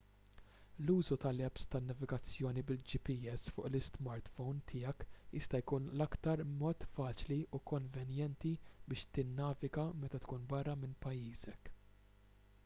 l-użu 0.83 1.15
tal-apps 1.23 1.65
tan-navigazzjoni 1.73 2.63
bil-gps 2.71 3.49
fuq 3.57 3.67
l-ismartphome 3.69 4.65
tiegħek 4.73 5.05
jista' 5.35 5.61
jkun 5.65 5.85
l-aktar 5.93 6.43
mod 6.63 6.87
faċli 6.97 7.39
u 7.59 7.61
konvenjenti 7.75 8.55
biex 8.91 9.07
tinnaviga 9.21 9.87
meta 10.05 10.23
tkun 10.27 10.49
barra 10.57 10.79
minn 10.85 10.97
pajjiżek 11.07 11.75